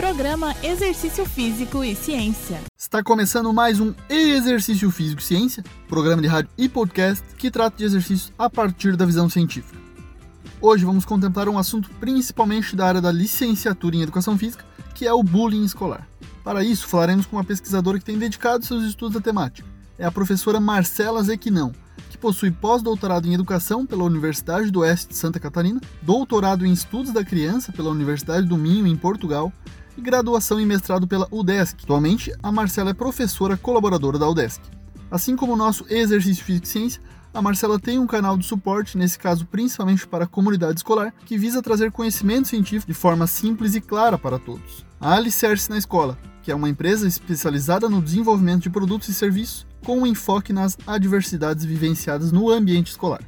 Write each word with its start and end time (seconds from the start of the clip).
Programa 0.00 0.56
Exercício 0.62 1.26
Físico 1.26 1.84
e 1.84 1.94
Ciência. 1.94 2.58
Está 2.74 3.02
começando 3.02 3.52
mais 3.52 3.80
um 3.80 3.92
Exercício 4.08 4.90
Físico 4.90 5.20
e 5.20 5.24
Ciência, 5.24 5.62
programa 5.86 6.22
de 6.22 6.26
rádio 6.26 6.50
e 6.56 6.70
podcast 6.70 7.22
que 7.36 7.50
trata 7.50 7.76
de 7.76 7.84
exercícios 7.84 8.32
a 8.38 8.48
partir 8.48 8.96
da 8.96 9.04
visão 9.04 9.28
científica. 9.28 9.78
Hoje 10.58 10.86
vamos 10.86 11.04
contemplar 11.04 11.50
um 11.50 11.58
assunto 11.58 11.90
principalmente 12.00 12.74
da 12.74 12.86
área 12.86 13.00
da 13.02 13.12
licenciatura 13.12 13.94
em 13.94 14.00
Educação 14.00 14.38
Física, 14.38 14.64
que 14.94 15.06
é 15.06 15.12
o 15.12 15.22
bullying 15.22 15.64
escolar. 15.64 16.08
Para 16.42 16.64
isso, 16.64 16.88
falaremos 16.88 17.26
com 17.26 17.36
uma 17.36 17.44
pesquisadora 17.44 17.98
que 17.98 18.04
tem 18.06 18.16
dedicado 18.16 18.64
seus 18.64 18.84
estudos 18.84 19.18
à 19.18 19.20
temática. 19.20 19.68
É 19.98 20.06
a 20.06 20.10
professora 20.10 20.58
Marcela 20.58 21.22
Zequinão, 21.22 21.74
que 22.08 22.16
possui 22.16 22.50
pós-doutorado 22.50 23.28
em 23.28 23.34
Educação 23.34 23.84
pela 23.84 24.04
Universidade 24.04 24.70
do 24.70 24.80
Oeste 24.80 25.08
de 25.08 25.16
Santa 25.16 25.38
Catarina, 25.38 25.78
doutorado 26.00 26.64
em 26.64 26.72
Estudos 26.72 27.12
da 27.12 27.22
Criança 27.22 27.70
pela 27.70 27.90
Universidade 27.90 28.46
do 28.46 28.56
Minho, 28.56 28.86
em 28.86 28.96
Portugal, 28.96 29.52
e 29.96 30.00
graduação 30.00 30.60
em 30.60 30.66
mestrado 30.66 31.06
pela 31.06 31.28
UDESC. 31.30 31.78
Atualmente, 31.82 32.32
a 32.42 32.52
Marcela 32.52 32.90
é 32.90 32.94
professora 32.94 33.56
colaboradora 33.56 34.18
da 34.18 34.28
UDESC. 34.28 34.60
Assim 35.10 35.34
como 35.34 35.54
o 35.54 35.56
nosso 35.56 35.84
exercício 35.88 36.44
físico 36.44 36.66
e 36.66 36.68
ciência, 36.68 37.02
a 37.32 37.40
Marcela 37.40 37.78
tem 37.78 37.98
um 37.98 38.06
canal 38.06 38.36
de 38.36 38.44
suporte, 38.44 38.98
nesse 38.98 39.18
caso 39.18 39.46
principalmente 39.46 40.06
para 40.06 40.24
a 40.24 40.28
comunidade 40.28 40.78
escolar, 40.78 41.14
que 41.24 41.38
visa 41.38 41.62
trazer 41.62 41.92
conhecimento 41.92 42.48
científico 42.48 42.90
de 42.90 42.98
forma 42.98 43.26
simples 43.26 43.74
e 43.74 43.80
clara 43.80 44.18
para 44.18 44.38
todos. 44.38 44.84
A 45.00 45.14
Alicerce 45.14 45.70
na 45.70 45.78
Escola, 45.78 46.18
que 46.42 46.50
é 46.50 46.54
uma 46.54 46.68
empresa 46.68 47.06
especializada 47.06 47.88
no 47.88 48.02
desenvolvimento 48.02 48.62
de 48.62 48.70
produtos 48.70 49.08
e 49.08 49.14
serviços 49.14 49.66
com 49.84 50.00
um 50.00 50.06
enfoque 50.06 50.52
nas 50.52 50.76
adversidades 50.86 51.64
vivenciadas 51.64 52.32
no 52.32 52.50
ambiente 52.50 52.90
escolar. 52.90 53.22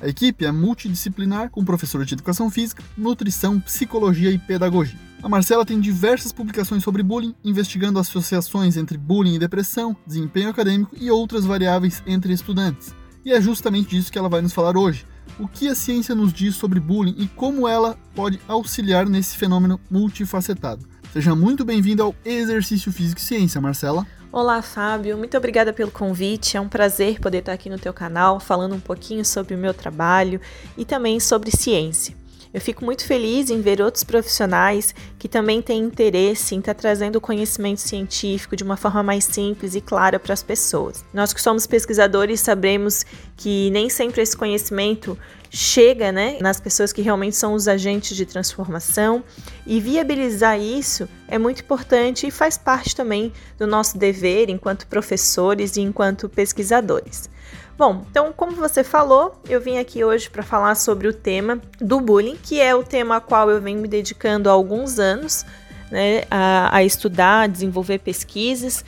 A 0.00 0.08
equipe 0.08 0.44
é 0.44 0.52
multidisciplinar, 0.52 1.50
com 1.50 1.64
professores 1.64 2.06
de 2.06 2.14
educação 2.14 2.50
física, 2.50 2.82
nutrição, 2.96 3.60
psicologia 3.60 4.30
e 4.30 4.38
pedagogia. 4.38 4.98
A 5.24 5.28
Marcela 5.28 5.64
tem 5.64 5.80
diversas 5.80 6.32
publicações 6.32 6.84
sobre 6.84 7.02
bullying, 7.02 7.34
investigando 7.42 7.98
associações 7.98 8.76
entre 8.76 8.98
bullying 8.98 9.36
e 9.36 9.38
depressão, 9.38 9.96
desempenho 10.06 10.50
acadêmico 10.50 10.94
e 11.00 11.10
outras 11.10 11.46
variáveis 11.46 12.02
entre 12.06 12.34
estudantes. 12.34 12.94
E 13.24 13.32
é 13.32 13.40
justamente 13.40 13.88
disso 13.88 14.12
que 14.12 14.18
ela 14.18 14.28
vai 14.28 14.42
nos 14.42 14.52
falar 14.52 14.76
hoje. 14.76 15.06
O 15.40 15.48
que 15.48 15.66
a 15.66 15.74
ciência 15.74 16.14
nos 16.14 16.30
diz 16.30 16.56
sobre 16.56 16.78
bullying 16.78 17.14
e 17.16 17.26
como 17.26 17.66
ela 17.66 17.96
pode 18.14 18.38
auxiliar 18.46 19.06
nesse 19.06 19.38
fenômeno 19.38 19.80
multifacetado. 19.90 20.86
Seja 21.10 21.34
muito 21.34 21.64
bem-vindo 21.64 22.02
ao 22.02 22.14
Exercício 22.22 22.92
Físico 22.92 23.18
e 23.18 23.24
Ciência, 23.24 23.62
Marcela. 23.62 24.06
Olá, 24.30 24.60
Fábio. 24.60 25.16
Muito 25.16 25.38
obrigada 25.38 25.72
pelo 25.72 25.90
convite. 25.90 26.58
É 26.58 26.60
um 26.60 26.68
prazer 26.68 27.18
poder 27.18 27.38
estar 27.38 27.54
aqui 27.54 27.70
no 27.70 27.78
teu 27.78 27.94
canal 27.94 28.38
falando 28.38 28.74
um 28.74 28.80
pouquinho 28.80 29.24
sobre 29.24 29.54
o 29.54 29.58
meu 29.58 29.72
trabalho 29.72 30.38
e 30.76 30.84
também 30.84 31.18
sobre 31.18 31.50
ciência. 31.50 32.14
Eu 32.54 32.60
fico 32.60 32.84
muito 32.84 33.04
feliz 33.04 33.50
em 33.50 33.60
ver 33.60 33.82
outros 33.82 34.04
profissionais 34.04 34.94
que 35.18 35.28
também 35.28 35.60
têm 35.60 35.82
interesse 35.82 36.54
em 36.54 36.60
estar 36.60 36.72
trazendo 36.72 37.20
conhecimento 37.20 37.80
científico 37.80 38.54
de 38.54 38.62
uma 38.62 38.76
forma 38.76 39.02
mais 39.02 39.24
simples 39.24 39.74
e 39.74 39.80
clara 39.80 40.20
para 40.20 40.32
as 40.32 40.40
pessoas. 40.44 41.04
Nós 41.12 41.34
que 41.34 41.42
somos 41.42 41.66
pesquisadores 41.66 42.40
sabemos 42.40 43.04
que 43.36 43.70
nem 43.72 43.90
sempre 43.90 44.22
esse 44.22 44.36
conhecimento 44.36 45.18
chega 45.54 46.10
né, 46.10 46.36
nas 46.40 46.58
pessoas 46.60 46.92
que 46.92 47.00
realmente 47.00 47.36
são 47.36 47.54
os 47.54 47.68
agentes 47.68 48.16
de 48.16 48.26
transformação 48.26 49.22
e 49.64 49.78
viabilizar 49.78 50.58
isso 50.58 51.08
é 51.28 51.38
muito 51.38 51.62
importante 51.62 52.26
e 52.26 52.30
faz 52.32 52.58
parte 52.58 52.96
também 52.96 53.32
do 53.56 53.64
nosso 53.64 53.96
dever 53.96 54.50
enquanto 54.50 54.84
professores 54.88 55.76
e 55.76 55.80
enquanto 55.80 56.28
pesquisadores. 56.28 57.30
Bom, 57.78 58.04
então, 58.10 58.32
como 58.32 58.52
você 58.52 58.82
falou, 58.82 59.40
eu 59.48 59.60
vim 59.60 59.78
aqui 59.78 60.02
hoje 60.02 60.28
para 60.28 60.42
falar 60.42 60.74
sobre 60.74 61.06
o 61.06 61.12
tema 61.12 61.60
do 61.80 62.00
bullying, 62.00 62.36
que 62.36 62.60
é 62.60 62.74
o 62.74 62.82
tema 62.82 63.16
a 63.16 63.20
qual 63.20 63.48
eu 63.48 63.60
venho 63.60 63.80
me 63.80 63.86
dedicando 63.86 64.48
há 64.48 64.52
alguns 64.52 64.98
anos, 64.98 65.46
né, 65.88 66.22
a, 66.30 66.76
a 66.76 66.84
estudar, 66.84 67.42
a 67.42 67.46
desenvolver 67.46 68.00
pesquisas. 68.00 68.84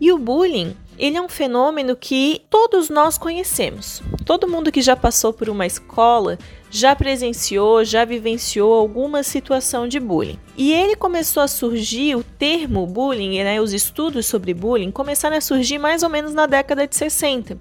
E 0.00 0.12
o 0.12 0.18
bullying, 0.18 0.76
ele 0.98 1.16
é 1.16 1.22
um 1.22 1.28
fenômeno 1.28 1.96
que 1.96 2.42
todos 2.48 2.88
nós 2.88 3.18
conhecemos. 3.18 4.02
Todo 4.24 4.48
mundo 4.48 4.72
que 4.72 4.82
já 4.82 4.96
passou 4.96 5.32
por 5.32 5.48
uma 5.48 5.66
escola 5.66 6.38
já 6.70 6.94
presenciou, 6.94 7.84
já 7.84 8.04
vivenciou 8.04 8.72
alguma 8.74 9.22
situação 9.22 9.86
de 9.86 10.00
bullying. 10.00 10.38
E 10.56 10.72
ele 10.72 10.96
começou 10.96 11.42
a 11.42 11.48
surgir, 11.48 12.16
o 12.16 12.24
termo 12.24 12.86
bullying, 12.86 13.42
né, 13.42 13.60
os 13.60 13.72
estudos 13.72 14.26
sobre 14.26 14.52
bullying 14.52 14.90
começaram 14.90 15.36
a 15.36 15.40
surgir 15.40 15.78
mais 15.78 16.02
ou 16.02 16.08
menos 16.08 16.34
na 16.34 16.46
década 16.46 16.86
de 16.86 16.96
60, 16.96 17.58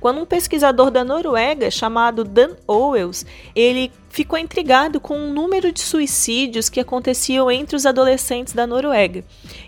quando 0.00 0.20
um 0.20 0.26
pesquisador 0.26 0.90
da 0.90 1.04
Noruega 1.04 1.70
chamado 1.70 2.24
Dan 2.24 2.50
Owels, 2.66 3.24
ele 3.54 3.92
ficou 4.10 4.38
intrigado 4.38 5.00
com 5.00 5.18
o 5.18 5.32
número 5.32 5.70
de 5.70 5.80
suicídios 5.80 6.68
que 6.68 6.80
aconteciam 6.80 7.50
entre 7.50 7.76
os 7.76 7.86
adolescentes 7.86 8.52
da 8.54 8.66
Noruega. 8.66 9.22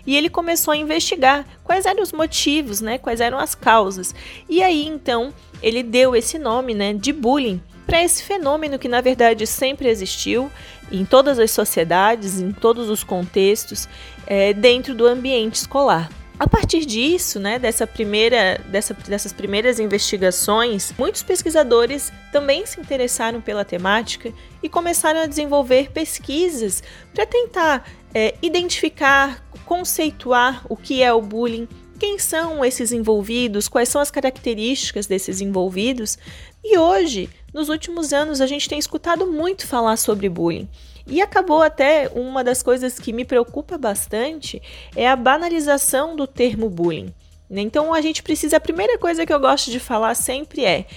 E 0.05 0.17
ele 0.17 0.29
começou 0.29 0.73
a 0.73 0.77
investigar 0.77 1.45
quais 1.63 1.85
eram 1.85 2.01
os 2.01 2.11
motivos, 2.11 2.81
né, 2.81 2.97
quais 3.11 3.19
eram 3.19 3.37
as 3.37 3.53
causas. 3.53 4.15
E 4.47 4.63
aí 4.63 4.87
então 4.87 5.33
ele 5.61 5.83
deu 5.83 6.15
esse 6.15 6.39
nome, 6.39 6.73
né, 6.73 6.93
de 6.93 7.11
bullying 7.11 7.61
para 7.85 8.01
esse 8.01 8.23
fenômeno 8.23 8.79
que 8.79 8.87
na 8.87 9.01
verdade 9.01 9.45
sempre 9.45 9.89
existiu 9.89 10.49
em 10.89 11.03
todas 11.03 11.37
as 11.37 11.51
sociedades, 11.51 12.39
em 12.39 12.51
todos 12.51 12.89
os 12.89 13.03
contextos, 13.03 13.87
é, 14.25 14.53
dentro 14.53 14.95
do 14.95 15.05
ambiente 15.05 15.55
escolar. 15.55 16.09
A 16.39 16.47
partir 16.47 16.85
disso, 16.85 17.39
né, 17.39 17.59
dessa 17.59 17.85
primeira, 17.85 18.59
dessa, 18.67 18.95
dessas 18.95 19.31
primeiras 19.31 19.79
investigações, 19.79 20.91
muitos 20.97 21.21
pesquisadores 21.21 22.11
também 22.31 22.65
se 22.65 22.79
interessaram 22.79 23.39
pela 23.39 23.63
temática 23.63 24.33
e 24.63 24.67
começaram 24.67 25.19
a 25.21 25.27
desenvolver 25.27 25.91
pesquisas 25.91 26.81
para 27.13 27.27
tentar 27.27 27.85
é, 28.13 28.33
identificar, 28.41 29.45
conceituar 29.65 30.65
o 30.67 30.75
que 30.75 31.03
é 31.03 31.13
o 31.13 31.21
bullying, 31.21 31.67
quem 32.01 32.17
são 32.17 32.65
esses 32.65 32.91
envolvidos, 32.91 33.67
quais 33.67 33.87
são 33.87 34.01
as 34.01 34.09
características 34.09 35.05
desses 35.05 35.39
envolvidos. 35.39 36.17
E 36.63 36.75
hoje, 36.75 37.29
nos 37.53 37.69
últimos 37.69 38.11
anos, 38.11 38.41
a 38.41 38.47
gente 38.47 38.67
tem 38.67 38.79
escutado 38.79 39.27
muito 39.27 39.67
falar 39.67 39.97
sobre 39.97 40.27
bullying. 40.27 40.67
E 41.05 41.21
acabou 41.21 41.61
até 41.61 42.09
uma 42.15 42.43
das 42.43 42.63
coisas 42.63 42.97
que 42.97 43.13
me 43.13 43.23
preocupa 43.23 43.77
bastante 43.77 44.59
é 44.95 45.07
a 45.07 45.15
banalização 45.15 46.15
do 46.15 46.25
termo 46.25 46.71
bullying. 46.71 47.13
Então 47.51 47.93
a 47.93 48.01
gente 48.01 48.23
precisa, 48.23 48.57
a 48.57 48.59
primeira 48.59 48.97
coisa 48.97 49.23
que 49.23 49.31
eu 49.31 49.39
gosto 49.39 49.69
de 49.69 49.79
falar 49.79 50.15
sempre 50.15 50.65
é: 50.65 50.87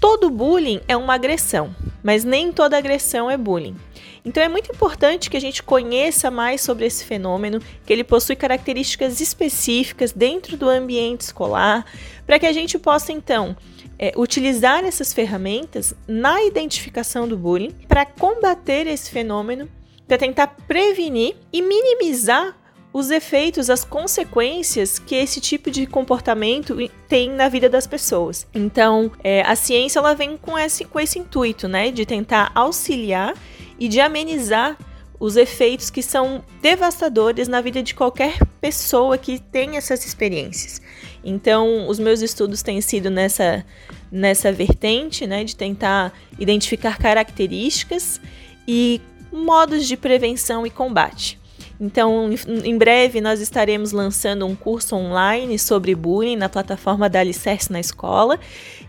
todo 0.00 0.30
bullying 0.30 0.80
é 0.86 0.96
uma 0.96 1.14
agressão, 1.14 1.74
mas 2.02 2.24
nem 2.24 2.52
toda 2.52 2.76
agressão 2.76 3.30
é 3.30 3.36
bullying. 3.36 3.76
Então 4.24 4.42
é 4.42 4.48
muito 4.48 4.70
importante 4.70 5.30
que 5.30 5.36
a 5.36 5.40
gente 5.40 5.62
conheça 5.62 6.30
mais 6.30 6.60
sobre 6.60 6.86
esse 6.86 7.04
fenômeno, 7.04 7.60
que 7.86 7.92
ele 7.92 8.04
possui 8.04 8.36
características 8.36 9.20
específicas 9.20 10.12
dentro 10.12 10.56
do 10.56 10.68
ambiente 10.68 11.22
escolar, 11.22 11.84
para 12.26 12.38
que 12.38 12.46
a 12.46 12.52
gente 12.52 12.78
possa 12.78 13.12
então 13.12 13.56
é, 13.98 14.12
utilizar 14.16 14.84
essas 14.84 15.12
ferramentas 15.12 15.94
na 16.06 16.42
identificação 16.42 17.26
do 17.26 17.36
bullying 17.36 17.72
para 17.88 18.04
combater 18.04 18.86
esse 18.86 19.10
fenômeno, 19.10 19.68
para 20.06 20.18
tentar 20.18 20.48
prevenir 20.66 21.36
e 21.52 21.62
minimizar 21.62 22.56
os 22.92 23.10
efeitos, 23.10 23.70
as 23.70 23.84
consequências 23.84 24.98
que 24.98 25.14
esse 25.14 25.40
tipo 25.40 25.70
de 25.70 25.86
comportamento 25.86 26.76
tem 27.08 27.30
na 27.30 27.48
vida 27.48 27.68
das 27.68 27.86
pessoas. 27.86 28.46
Então, 28.52 29.12
é, 29.22 29.42
a 29.42 29.54
ciência 29.54 30.00
ela 30.00 30.14
vem 30.14 30.36
com 30.36 30.58
esse, 30.58 30.84
com 30.84 30.98
esse 30.98 31.18
intuito, 31.18 31.68
né, 31.68 31.90
de 31.90 32.04
tentar 32.04 32.50
auxiliar 32.54 33.34
e 33.78 33.86
de 33.86 34.00
amenizar 34.00 34.76
os 35.20 35.36
efeitos 35.36 35.90
que 35.90 36.02
são 36.02 36.42
devastadores 36.62 37.46
na 37.46 37.60
vida 37.60 37.82
de 37.82 37.94
qualquer 37.94 38.38
pessoa 38.60 39.18
que 39.18 39.38
tem 39.38 39.76
essas 39.76 40.04
experiências. 40.04 40.80
Então, 41.22 41.88
os 41.88 41.98
meus 41.98 42.22
estudos 42.22 42.62
têm 42.62 42.80
sido 42.80 43.10
nessa, 43.10 43.64
nessa 44.10 44.50
vertente, 44.50 45.26
né, 45.26 45.44
de 45.44 45.54
tentar 45.54 46.12
identificar 46.38 46.98
características 46.98 48.20
e 48.66 49.00
modos 49.30 49.86
de 49.86 49.96
prevenção 49.96 50.66
e 50.66 50.70
combate. 50.70 51.39
Então, 51.80 52.28
em 52.62 52.76
breve, 52.76 53.22
nós 53.22 53.40
estaremos 53.40 53.90
lançando 53.90 54.44
um 54.44 54.54
curso 54.54 54.94
online 54.94 55.58
sobre 55.58 55.94
bullying 55.94 56.36
na 56.36 56.46
plataforma 56.46 57.08
da 57.08 57.20
Alicerce 57.20 57.72
na 57.72 57.80
escola. 57.80 58.38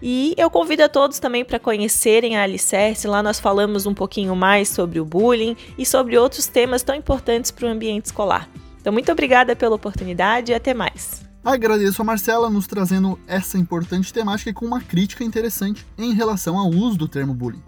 E 0.01 0.35
eu 0.37 0.49
convido 0.49 0.83
a 0.83 0.89
todos 0.89 1.17
também 1.17 1.45
para 1.45 1.57
conhecerem 1.57 2.35
a 2.35 2.43
Alicerce. 2.43 3.07
Lá 3.07 3.23
nós 3.23 3.39
falamos 3.39 3.85
um 3.85 3.93
pouquinho 3.93 4.35
mais 4.35 4.67
sobre 4.67 4.99
o 4.99 5.05
bullying 5.05 5.55
e 5.77 5.85
sobre 5.85 6.17
outros 6.17 6.47
temas 6.47 6.83
tão 6.83 6.93
importantes 6.93 7.49
para 7.49 7.65
o 7.65 7.69
ambiente 7.69 8.07
escolar. 8.07 8.49
Então, 8.81 8.91
muito 8.91 9.09
obrigada 9.09 9.55
pela 9.55 9.75
oportunidade 9.75 10.51
e 10.51 10.55
até 10.55 10.73
mais. 10.73 11.21
Agradeço 11.45 12.01
a 12.01 12.05
Marcela 12.05 12.49
nos 12.49 12.67
trazendo 12.67 13.17
essa 13.25 13.57
importante 13.57 14.11
temática 14.11 14.53
com 14.53 14.65
uma 14.65 14.81
crítica 14.81 15.23
interessante 15.23 15.85
em 15.97 16.13
relação 16.13 16.57
ao 16.57 16.69
uso 16.69 16.97
do 16.97 17.07
termo 17.07 17.33
bullying. 17.33 17.63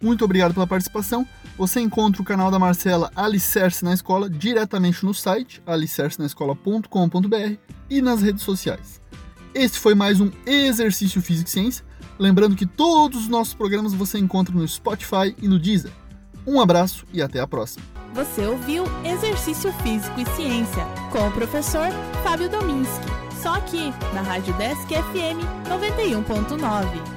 Muito 0.00 0.24
obrigado 0.24 0.54
pela 0.54 0.66
participação. 0.66 1.26
Você 1.56 1.80
encontra 1.80 2.20
o 2.20 2.24
canal 2.24 2.50
da 2.50 2.58
Marcela 2.58 3.10
Alicerce 3.16 3.84
na 3.84 3.94
Escola 3.94 4.28
diretamente 4.28 5.04
no 5.04 5.14
site 5.14 5.62
alicercenaescola.com.br 5.66 7.56
e 7.88 8.02
nas 8.02 8.22
redes 8.22 8.42
sociais. 8.42 9.00
Este 9.54 9.78
foi 9.78 9.94
mais 9.94 10.20
um 10.20 10.30
Exercício 10.44 11.22
Físico 11.22 11.48
e 11.48 11.52
Ciência. 11.52 11.84
Lembrando 12.18 12.56
que 12.56 12.66
todos 12.66 13.22
os 13.22 13.28
nossos 13.28 13.54
programas 13.54 13.94
você 13.94 14.18
encontra 14.18 14.54
no 14.54 14.66
Spotify 14.68 15.34
e 15.40 15.48
no 15.48 15.58
Deezer. 15.58 15.92
Um 16.46 16.60
abraço 16.60 17.04
e 17.12 17.22
até 17.22 17.40
a 17.40 17.46
próxima. 17.46 17.84
Você 18.14 18.46
ouviu 18.46 18.84
Exercício 19.04 19.72
Físico 19.82 20.20
e 20.20 20.26
Ciência 20.36 20.84
com 21.10 21.26
o 21.26 21.32
professor 21.32 21.88
Fábio 22.22 22.48
Dominski. 22.48 23.06
Só 23.42 23.54
aqui 23.54 23.92
na 24.14 24.22
Rádio 24.22 24.54
Desk 24.54 24.88
FM 24.88 25.40
91.9. 25.68 27.15